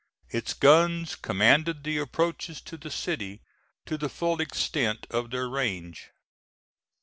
[0.31, 3.39] Its guns commanded the approaches to the city
[3.85, 6.09] to the full extent of their range.